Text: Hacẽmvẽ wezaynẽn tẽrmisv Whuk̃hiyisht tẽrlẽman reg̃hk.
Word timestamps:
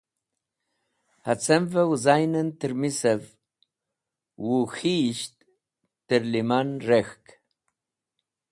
Hacẽmvẽ 1.25 1.87
wezaynẽn 1.89 2.49
tẽrmisv 2.59 3.21
Whuk̃hiyisht 4.45 5.35
tẽrlẽman 6.07 6.69
reg̃hk. 6.87 7.25